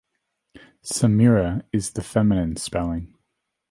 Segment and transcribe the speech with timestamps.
[0.81, 3.13] "Samira" is the feminine spelling.